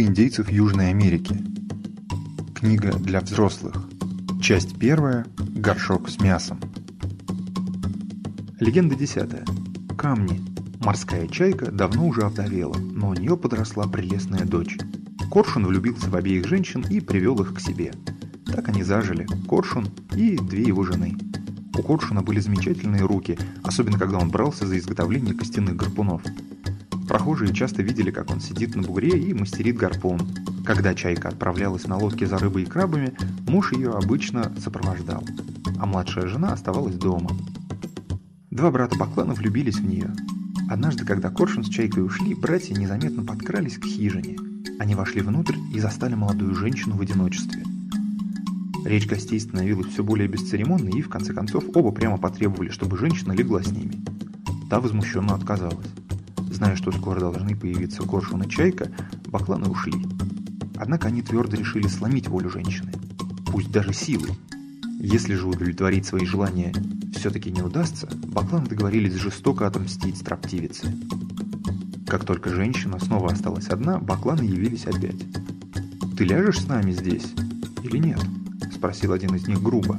[0.00, 1.36] Мифы индейцев Южной Америки.
[2.54, 3.86] Книга для взрослых.
[4.40, 5.26] Часть первая.
[5.36, 6.58] Горшок с мясом.
[8.60, 9.44] Легенда десятая.
[9.98, 10.40] Камни.
[10.82, 14.78] Морская чайка давно уже овдовела, но у нее подросла прелестная дочь.
[15.30, 17.92] Коршун влюбился в обеих женщин и привел их к себе.
[18.46, 21.14] Так они зажили, Коршун и две его жены.
[21.76, 26.22] У Коршуна были замечательные руки, особенно когда он брался за изготовление костяных гарпунов.
[27.10, 30.20] Прохожие часто видели, как он сидит на бугре и мастерит гарпун.
[30.64, 33.14] Когда чайка отправлялась на лодке за рыбой и крабами,
[33.48, 35.24] муж ее обычно сопровождал,
[35.80, 37.30] а младшая жена оставалась дома.
[38.52, 40.14] Два брата Баклана влюбились в нее.
[40.70, 44.36] Однажды, когда Коршун с Чайкой ушли, братья незаметно подкрались к хижине.
[44.78, 47.64] Они вошли внутрь и застали молодую женщину в одиночестве.
[48.84, 53.32] Речь гостей становилась все более бесцеремонной, и в конце концов оба прямо потребовали, чтобы женщина
[53.32, 54.00] легла с ними.
[54.70, 55.88] Та возмущенно отказалась.
[56.50, 58.90] Зная, что скоро должны появиться Коршун и Чайка,
[59.26, 59.94] бакланы ушли.
[60.76, 62.92] Однако они твердо решили сломить волю женщины,
[63.46, 64.32] пусть даже силой.
[64.98, 66.74] Если же удовлетворить свои желания
[67.16, 70.92] все-таки не удастся, бакланы договорились жестоко отомстить строптивице.
[72.06, 75.24] Как только женщина снова осталась одна, бакланы явились опять.
[76.16, 77.32] «Ты ляжешь с нами здесь
[77.84, 78.20] или нет?»–
[78.74, 79.98] спросил один из них грубо.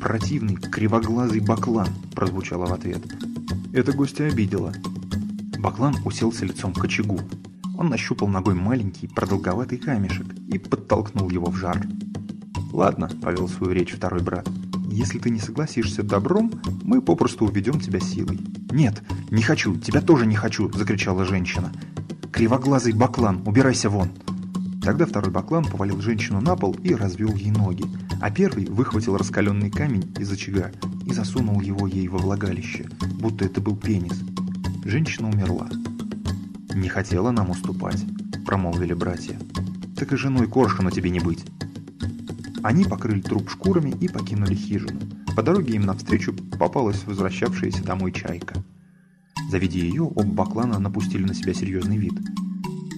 [0.00, 3.02] «Противный, кривоглазый баклан»,– прозвучало в ответ.
[3.72, 4.72] Это гостя обидело.
[5.64, 7.18] Баклан уселся лицом к очагу.
[7.78, 11.86] Он нащупал ногой маленький продолговатый камешек и подтолкнул его в жар.
[12.70, 14.46] «Ладно»,— повел свою речь второй брат,—
[14.90, 18.40] «если ты не согласишься добром, мы попросту уведем тебя силой».
[18.72, 21.72] «Нет, не хочу, тебя тоже не хочу»,— закричала женщина.
[22.30, 24.10] «Кривоглазый баклан, убирайся вон!»
[24.82, 27.86] Тогда второй баклан повалил женщину на пол и развел ей ноги,
[28.20, 30.72] а первый выхватил раскаленный камень из очага
[31.06, 34.20] и засунул его ей во влагалище, будто это был пенис.
[34.84, 35.70] Женщина умерла.
[36.74, 38.04] «Не хотела нам уступать»,—
[38.46, 39.38] промолвили братья.
[39.96, 41.42] «Так и женой Коршуна тебе не быть».
[42.62, 45.00] Они покрыли труп шкурами и покинули хижину.
[45.34, 48.62] По дороге им навстречу попалась возвращавшаяся домой чайка.
[49.50, 52.14] Завидя ее, оба баклана напустили на себя серьезный вид.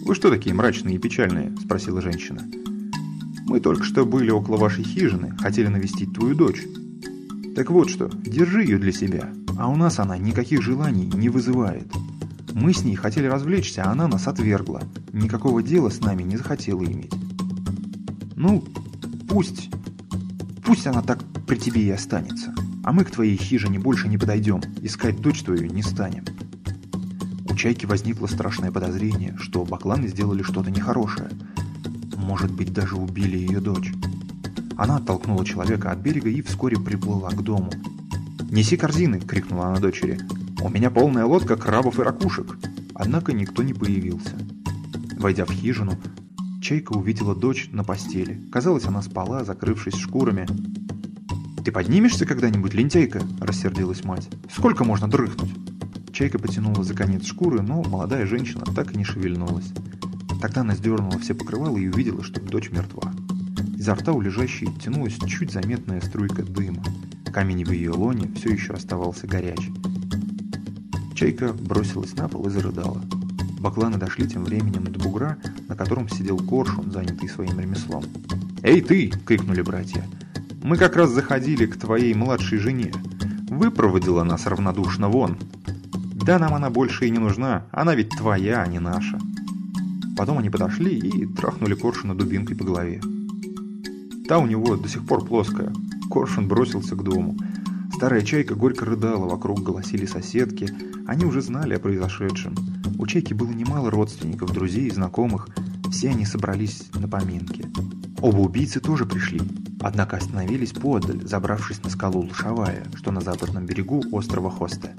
[0.04, 2.42] «Вы что такие мрачные и печальные?»– спросила женщина.
[3.46, 6.64] «Мы только что были около вашей хижины, хотели навестить твою дочь.
[7.54, 11.90] Так вот что, держи ее для себя, а у нас она никаких желаний не вызывает.
[12.52, 14.82] Мы с ней хотели развлечься, а она нас отвергла.
[15.12, 17.12] Никакого дела с нами не захотела иметь.
[18.34, 18.64] Ну,
[19.28, 19.70] пусть...
[20.64, 22.54] Пусть она так при тебе и останется.
[22.82, 26.24] А мы к твоей хижине больше не подойдем, искать дочь твою не станем.
[27.48, 31.30] У Чайки возникло страшное подозрение, что бакланы сделали что-то нехорошее.
[32.16, 33.92] Может быть, даже убили ее дочь.
[34.76, 37.70] Она оттолкнула человека от берега и вскоре приплыла к дому.
[38.50, 40.20] «Неси корзины!»— крикнула она дочери.
[40.62, 42.56] «У меня полная лодка крабов и ракушек!»
[42.94, 44.36] Однако никто не появился.
[45.18, 45.98] Войдя в хижину,
[46.62, 48.40] Чайка увидела дочь на постели.
[48.50, 50.46] Казалось, она спала, закрывшись шкурами.
[51.64, 54.28] «Ты поднимешься когда-нибудь, лентяйка?»– рассердилась мать.
[54.50, 55.52] «Сколько можно дрыхнуть?»
[56.12, 59.72] Чайка потянула за конец шкуры, но молодая женщина так и не шевельнулась.
[60.40, 63.12] Тогда она сдернула все покрывала и увидела, что дочь мертва.
[63.76, 66.82] Изо рта у лежащей тянулась чуть заметная струйка дыма.
[67.36, 69.74] Камень в ее лоне все еще оставался горячий.
[71.14, 73.02] Чайка бросилась на пол и зарыдала.
[73.60, 75.36] Бакланы дошли тем временем до бугра,
[75.68, 78.04] на котором сидел коршун, занятый своим ремеслом.
[78.62, 80.02] «Эй, ты!»— крикнули братья.
[80.62, 82.90] «Мы как раз заходили к твоей младшей жене.
[83.50, 85.36] Выпроводила нас равнодушно вон.
[86.14, 89.18] Да нам она больше и не нужна, она ведь твоя, а не наша».
[90.16, 93.02] Потом они подошли и трахнули коршуна дубинкой по голове.
[94.26, 95.70] Та у него до сих пор плоская,
[96.10, 97.36] Коршун бросился к дому.
[97.94, 100.68] Старая чайка горько рыдала, вокруг голосили соседки.
[101.06, 102.54] Они уже знали о произошедшем.
[102.98, 105.48] У чайки было немало родственников, друзей и знакомых.
[105.90, 107.64] Все они собрались на поминки.
[108.20, 109.40] Оба убийцы тоже пришли,
[109.80, 114.94] однако остановились поодаль, забравшись на скалу Лушавая, что на западном берегу острова Хосте.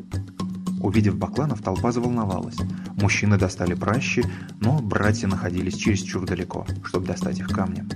[0.81, 2.57] Увидев бакланов, толпа заволновалась.
[3.01, 4.23] Мужчины достали пращи,
[4.59, 7.89] но братья находились чересчур далеко, чтобы достать их камнем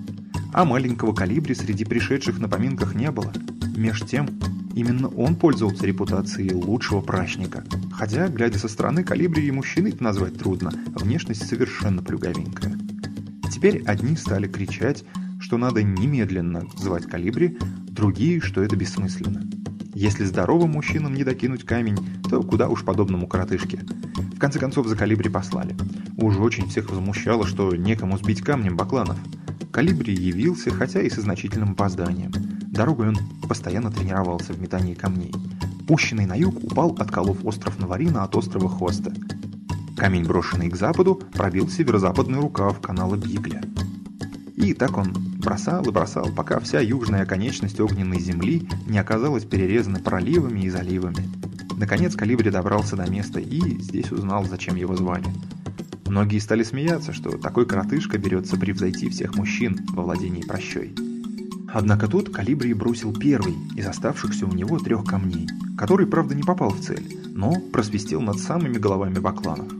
[0.54, 3.32] а маленького калибри среди пришедших на поминках не было.
[3.76, 4.28] Меж тем,
[4.76, 7.64] именно он пользовался репутацией лучшего прачника.
[7.92, 12.78] Хотя, глядя со стороны, калибри и мужчины назвать трудно, внешность совершенно плюговенькая.
[13.52, 15.06] Теперь одни стали кричать,
[15.40, 17.58] что надо немедленно звать калибри,
[17.88, 19.50] другие, что это бессмысленно.
[19.94, 21.98] Если здоровым мужчинам не докинуть камень,
[22.30, 23.80] то куда уж подобному коротышке.
[24.36, 25.76] В конце концов за калибри послали.
[26.18, 29.18] Уж очень всех возмущало, что некому сбить камнем бакланов–
[29.72, 32.32] Калибри явился, хотя и со значительным опозданием.
[32.68, 35.34] Дорогой он постоянно тренировался в метании камней.
[35.88, 39.14] Пущенный на юг упал, отколов остров Наварина от острова Хоста.
[39.98, 43.62] Камень, брошенный к западу, пробил северо-западный рукав канала Бигля.
[44.56, 50.00] И так он бросал и бросал, пока вся южная конечность огненной земли не оказалась перерезана
[50.00, 51.28] проливами и заливами.
[51.78, 55.26] Наконец Калибри добрался до места и здесь узнал, зачем его звали.
[56.12, 60.94] Многие стали смеяться, что такой коротышка берется превзойти всех мужчин во владении прощой.
[61.74, 65.48] Однако тут Калибри бросил первый из оставшихся у него трех камней,
[65.78, 69.72] который, правда, не попал в цель, но просвистел над самыми головами бакланов.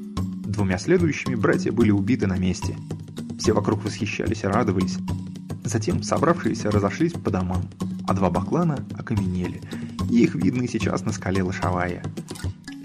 [0.46, 2.78] Двумя следующими братья были убиты на месте.
[3.38, 5.00] Все вокруг восхищались и радовались.
[5.66, 7.64] Затем собравшиеся разошлись по домам,
[8.08, 9.62] а два баклана окаменели,
[10.10, 12.02] и их видно и сейчас на скале Лошавая.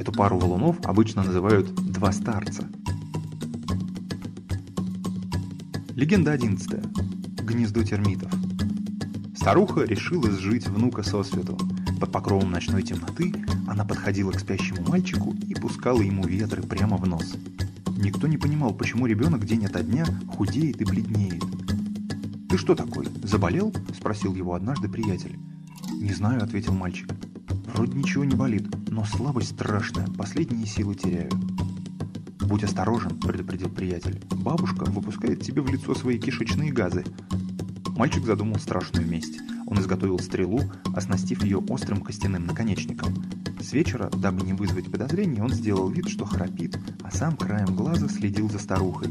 [0.00, 2.69] Эту пару валунов обычно называют «два старца»,
[5.96, 6.69] Легенда 11.
[7.43, 8.31] Гнездо термитов.
[9.34, 11.56] Старуха решила сжить внука со свету.
[11.98, 13.32] Под покровом ночной темноты
[13.66, 17.37] она подходила к спящему мальчику и пускала ему ветры прямо в нос.
[17.96, 21.43] Никто не понимал, почему ребенок день ото дня худеет и бледнеет.
[22.50, 25.38] «Ты что такой, заболел?»– спросил его однажды приятель.
[25.94, 27.08] «Не знаю»,– ответил мальчик.
[27.72, 31.31] «Вроде ничего не болит, но слабость страшная, последние силы теряю».
[32.46, 34.22] «Будь осторожен»,– предупредил приятель.
[34.31, 37.04] «Бабушка выпускает тебе в лицо свои кишечные газы».
[37.96, 39.40] Мальчик задумал страшную месть.
[39.66, 40.60] Он изготовил стрелу,
[40.94, 43.12] оснастив ее острым костяным наконечником.
[43.60, 48.08] С вечера, дабы не вызвать подозрений, он сделал вид, что храпит, а сам краем глаза
[48.08, 49.08] следил за старухой.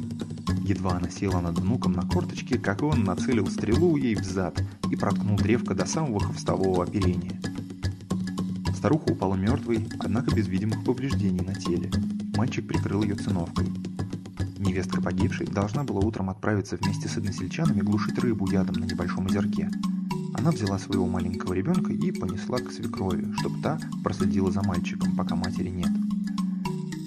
[0.63, 4.95] Едва она села над внуком на корточке, как он нацелил стрелу ей в зад и
[4.95, 7.41] проткнул древко до самого хвостового оперения.
[8.77, 11.91] Старуха упала мертвой, однако без видимых повреждений на теле.
[12.35, 13.67] Мальчик прикрыл ее циновкой.
[14.57, 19.69] Невестка погибшей должна была утром отправиться вместе с односельчанами глушить рыбу ядом на небольшом озерке.
[20.33, 25.35] Она взяла своего маленького ребенка и понесла к свекрови, чтобы та проследила за мальчиком, пока
[25.35, 25.91] матери нет.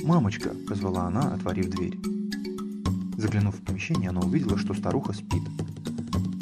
[0.02, 1.98] «Мамочка!»– позвала она, отворив дверь.
[3.18, 5.42] Заглянув в помещение, она увидела, что старуха спит.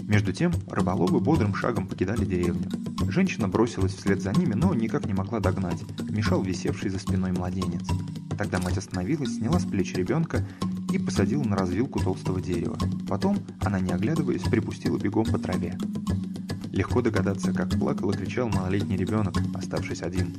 [0.03, 2.71] Между тем, рыболовы бодрым шагом покидали деревню.
[3.09, 7.89] Женщина бросилась вслед за ними, но никак не могла догнать, мешал висевший за спиной младенец.
[8.37, 10.47] Тогда мать остановилась, сняла с плеч ребенка
[10.93, 12.79] и посадила на развилку толстого дерева.
[13.09, 15.79] Потом она, не оглядываясь, припустила бегом по траве.
[16.73, 20.35] Легко догадаться, как плакал и кричал малолетний ребенок, оставшись один.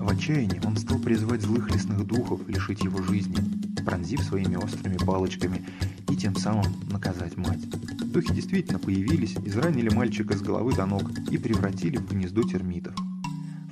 [0.00, 3.36] В отчаянии он стал призывать злых лесных духов лишить его жизни,
[3.84, 5.64] пронзив своими острыми палочками
[6.10, 7.68] и тем самым наказать мать.
[8.12, 12.94] Духи действительно появились, изранили мальчика с головы до ног и превратили в гнездо термитов.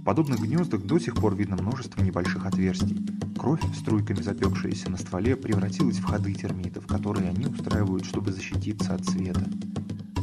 [0.01, 3.01] В подобных гнездах до сих пор видно множество небольших отверстий.
[3.45, 9.05] Кровь, струйками запекшаяся на стволе, превратилась в ходы термитов, которые они устраивают, чтобы защититься от
[9.05, 9.45] света.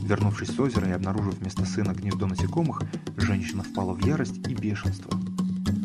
[0.03, 2.81] Вернувшись с озера и обнаружив вместо сына гнездо насекомых,
[3.17, 5.11] женщина впала в ярость и бешенство.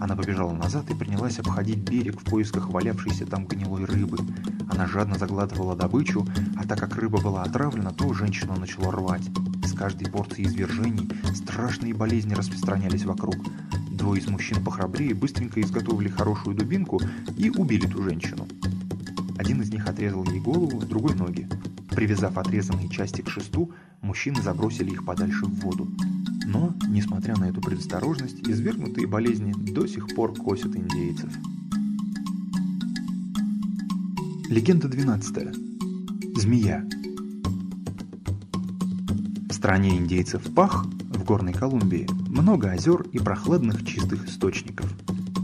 [0.01, 4.17] Она побежала назад и принялась обходить берег в поисках валявшейся там гнилой рыбы.
[4.71, 9.29] Она жадно заглатывала добычу, а так как рыба была отравлена, то женщину начало рвать.
[9.63, 13.37] С каждой порции извержений страшные болезни распространялись вокруг.
[14.07, 17.01] Двое из мужчин похрабрее быстренько изготовили хорошую дубинку
[17.37, 18.47] и убили ту женщину.
[19.37, 21.49] Один из них отрезал ей голову, другой– ноги.
[21.91, 23.73] Привязав отрезанные части к шесту,
[24.03, 25.89] мужчины забросили их подальше в воду.
[26.47, 31.33] Но, несмотря на эту предосторожность, извергнутые болезни до сих пор косят индейцев.
[34.49, 36.37] Легенда 12.
[36.37, 36.89] Змея.
[39.51, 44.93] В стране индейцев Пах в горной Колумбии много озер и прохладных чистых источников.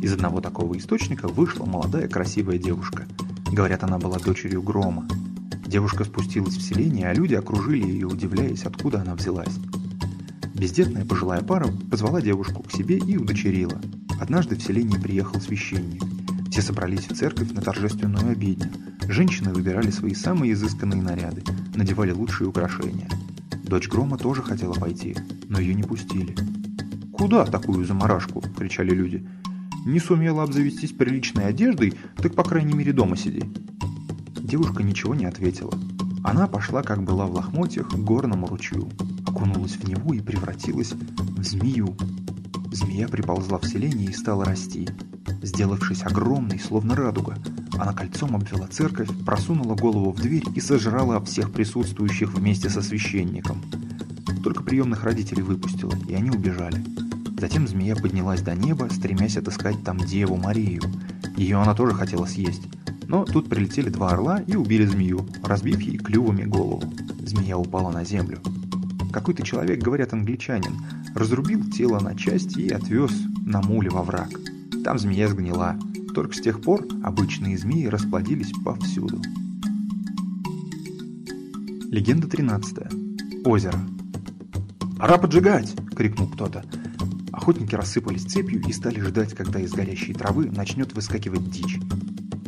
[0.03, 3.07] Из одного такого источника вышла молодая красивая девушка.
[3.51, 5.09] Говорят, она была дочерью Грома.
[5.67, 9.59] Девушка спустилась в селение, а люди окружили ее, удивляясь, откуда она взялась.
[10.55, 13.81] Бездетная пожилая пара позвала девушку к себе и удочерила.
[14.21, 16.03] Однажды в селение приехал священник.
[16.51, 18.71] Все собрались в церковь на торжественную обедню.
[19.09, 21.43] Женщины выбирали свои самые изысканные наряды,
[21.75, 23.09] надевали лучшие украшения.
[23.65, 25.17] Дочь Грома тоже хотела пойти,
[25.49, 26.37] но ее не пустили.
[27.23, 29.25] «Куда такую заморашку?»– кричали люди.
[29.87, 33.45] «Не сумела обзавестись приличной одеждой, так по крайней мере дома сиди».
[34.35, 35.73] Девушка ничего не ответила.
[36.25, 38.91] Она пошла, как была в лохмотьях, к горному ручью,
[39.25, 41.97] окунулась в него и превратилась в змею.
[42.73, 44.89] Змея приползла в селение и стала расти.
[45.43, 47.37] Сделавшись огромной, словно радуга,
[47.75, 53.63] она кольцом обвела церковь, просунула голову в дверь и сожрала всех присутствующих вместе со священником.
[54.43, 56.85] Только приемных родителей выпустила, и они убежали.
[57.43, 60.81] Затем змея поднялась до неба, стремясь отыскать там Деву Марию.
[61.37, 62.63] Ее она тоже хотела съесть.
[63.09, 66.85] Но тут прилетели два орла и убили змею, разбив ей клювами голову.
[67.19, 68.39] Змея упала на землю.
[69.13, 73.11] Какой-то человек, говорят англичанин, разрубил тело на части и отвез
[73.45, 74.31] на муле во враг.
[74.85, 75.77] Там змея сгнила.
[76.15, 79.21] Только с тех пор обычные змеи расплодились повсюду.
[81.91, 83.45] Легенда 13.
[83.45, 83.81] Озеро.
[84.97, 86.65] «Пора поджигать!»— крикнул кто-то.
[87.33, 91.81] Охотники рассыпались цепью и стали ждать, когда из горящей травы начнет выскакивать дичь.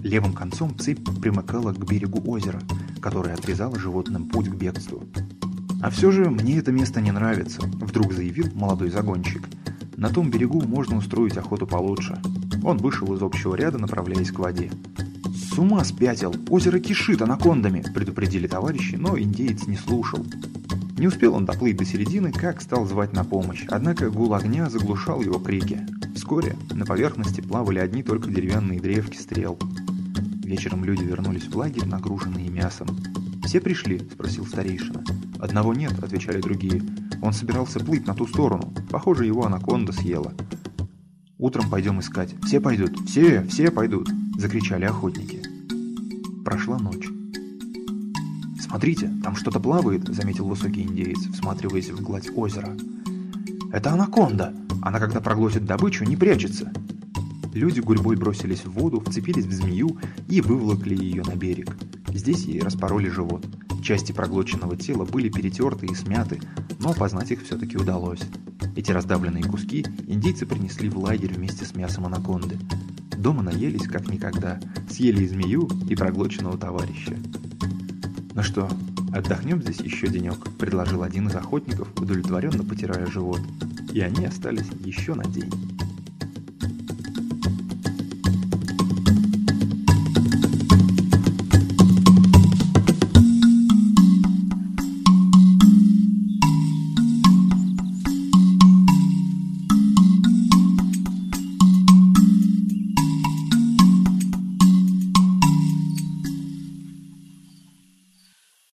[0.03, 2.61] Левым концом цепь примыкала к берегу озера,
[3.01, 5.05] которое отрезало животным путь к бегству.
[5.81, 9.49] «А все же мне это место не нравится»,— вдруг заявил молодой загонщик.
[9.97, 12.21] «На том берегу можно устроить охоту получше».
[12.63, 14.71] Он вышел из общего ряда, направляясь к воде.
[15.35, 16.35] «С ума спятил!
[16.49, 20.25] Озеро кишит анакондами!»– предупредили товарищи, но индеец не слушал.
[20.97, 25.21] Не успел он доплыть до середины, как стал звать на помощь, однако гул огня заглушал
[25.23, 25.81] его крики.
[26.15, 29.59] Вскоре на поверхности плавали одни только деревянные древки стрел.
[30.45, 32.87] Вечером люди вернулись в лагерь, нагруженные мясом.
[33.45, 35.03] «Все пришли?»– спросил старейшина.
[35.41, 36.83] «Одного нет»,– отвечали другие.
[37.23, 38.73] «Он собирался плыть на ту сторону.
[38.91, 40.33] Похоже, его анаконда съела».
[41.39, 42.35] «Утром пойдем искать.
[42.45, 43.09] Все пойдут.
[43.09, 44.09] Все, все пойдут!»–
[44.39, 45.43] закричали охотники.
[46.45, 47.14] Прошла ночь.
[48.75, 52.77] «Смотрите, там что-то плавает»,— заметил высокий индеец, всматриваясь в гладь озера.
[53.73, 54.53] «Это анаконда!
[54.83, 56.73] Она, когда проглотит добычу, не прячется!»
[57.53, 59.97] Люди гурьбой бросились в воду, вцепились в змею
[60.29, 61.77] и выволокли ее на берег.
[62.09, 63.47] Здесь ей распороли живот.
[63.81, 66.41] Части проглоченного тела были перетерты и смяты,
[66.81, 68.23] но опознать их все-таки удалось.
[68.75, 72.59] Эти раздавленные куски индейцы принесли в лагерь вместе с мясом анаконды.
[73.17, 74.59] Дома наелись как никогда,
[74.91, 77.17] съели и змею, и проглоченного товарища.
[78.35, 78.69] «Ну что,
[79.13, 83.41] отдохнем здесь еще денек»,— предложил один из охотников, удовлетворенно потирая живот.
[83.93, 85.53] И они остались еще на день.